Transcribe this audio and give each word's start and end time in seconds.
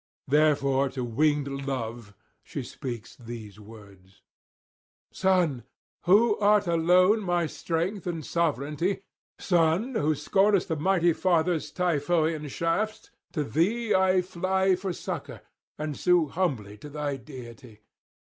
Therefore 0.27 0.89
to 0.97 1.03
winged 1.03 1.47
Love 1.47 2.15
she 2.41 2.63
speaks 2.63 3.15
these 3.17 3.59
words: 3.59 4.23
'Son, 5.11 5.63
who 6.05 6.39
art 6.39 6.65
alone 6.65 7.19
my 7.21 7.45
strength 7.45 8.07
and 8.07 8.25
sovereignty, 8.25 9.03
son, 9.37 9.93
who 9.93 10.15
scornest 10.15 10.69
the 10.69 10.75
mighty 10.75 11.13
father's 11.13 11.71
Typhoïan 11.71 12.49
shafts, 12.49 13.11
to 13.33 13.43
thee 13.43 13.93
I 13.93 14.23
fly 14.23 14.75
for 14.75 14.91
succour, 14.91 15.41
and 15.77 15.95
sue 15.95 16.29
humbly 16.29 16.79
to 16.79 16.89
thy 16.89 17.17
deity. 17.17 17.81